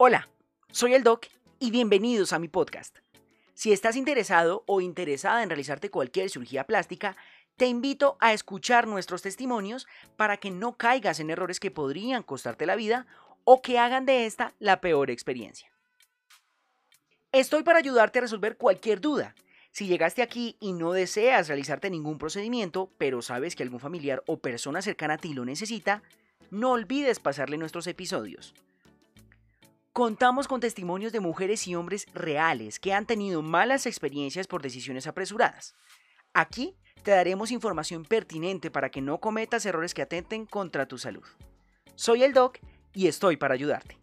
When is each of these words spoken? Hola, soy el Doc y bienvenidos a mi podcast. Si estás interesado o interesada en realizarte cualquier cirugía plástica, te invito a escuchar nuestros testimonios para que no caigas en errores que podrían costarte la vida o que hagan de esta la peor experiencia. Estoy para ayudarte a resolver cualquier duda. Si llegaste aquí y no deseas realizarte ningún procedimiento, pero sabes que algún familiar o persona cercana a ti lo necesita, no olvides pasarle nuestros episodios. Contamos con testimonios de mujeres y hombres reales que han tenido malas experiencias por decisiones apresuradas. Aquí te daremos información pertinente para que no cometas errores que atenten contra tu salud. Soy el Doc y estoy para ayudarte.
Hola, 0.00 0.28
soy 0.70 0.94
el 0.94 1.02
Doc 1.02 1.26
y 1.58 1.72
bienvenidos 1.72 2.32
a 2.32 2.38
mi 2.38 2.46
podcast. 2.46 2.98
Si 3.54 3.72
estás 3.72 3.96
interesado 3.96 4.62
o 4.68 4.80
interesada 4.80 5.42
en 5.42 5.50
realizarte 5.50 5.90
cualquier 5.90 6.30
cirugía 6.30 6.62
plástica, 6.62 7.16
te 7.56 7.66
invito 7.66 8.16
a 8.20 8.32
escuchar 8.32 8.86
nuestros 8.86 9.22
testimonios 9.22 9.88
para 10.16 10.36
que 10.36 10.52
no 10.52 10.76
caigas 10.76 11.18
en 11.18 11.30
errores 11.30 11.58
que 11.58 11.72
podrían 11.72 12.22
costarte 12.22 12.64
la 12.64 12.76
vida 12.76 13.08
o 13.42 13.60
que 13.60 13.80
hagan 13.80 14.06
de 14.06 14.26
esta 14.26 14.54
la 14.60 14.80
peor 14.80 15.10
experiencia. 15.10 15.72
Estoy 17.32 17.64
para 17.64 17.80
ayudarte 17.80 18.20
a 18.20 18.22
resolver 18.22 18.56
cualquier 18.56 19.00
duda. 19.00 19.34
Si 19.72 19.88
llegaste 19.88 20.22
aquí 20.22 20.56
y 20.60 20.74
no 20.74 20.92
deseas 20.92 21.48
realizarte 21.48 21.90
ningún 21.90 22.18
procedimiento, 22.18 22.88
pero 22.98 23.20
sabes 23.20 23.56
que 23.56 23.64
algún 23.64 23.80
familiar 23.80 24.22
o 24.28 24.38
persona 24.38 24.80
cercana 24.80 25.14
a 25.14 25.18
ti 25.18 25.34
lo 25.34 25.44
necesita, 25.44 26.04
no 26.52 26.70
olvides 26.70 27.18
pasarle 27.18 27.58
nuestros 27.58 27.88
episodios. 27.88 28.54
Contamos 29.98 30.46
con 30.46 30.60
testimonios 30.60 31.10
de 31.10 31.18
mujeres 31.18 31.66
y 31.66 31.74
hombres 31.74 32.06
reales 32.14 32.78
que 32.78 32.92
han 32.92 33.04
tenido 33.04 33.42
malas 33.42 33.84
experiencias 33.84 34.46
por 34.46 34.62
decisiones 34.62 35.08
apresuradas. 35.08 35.74
Aquí 36.32 36.76
te 37.02 37.10
daremos 37.10 37.50
información 37.50 38.04
pertinente 38.04 38.70
para 38.70 38.90
que 38.92 39.00
no 39.00 39.18
cometas 39.18 39.66
errores 39.66 39.94
que 39.94 40.02
atenten 40.02 40.46
contra 40.46 40.86
tu 40.86 40.98
salud. 40.98 41.24
Soy 41.96 42.22
el 42.22 42.32
Doc 42.32 42.60
y 42.94 43.08
estoy 43.08 43.38
para 43.38 43.54
ayudarte. 43.54 43.98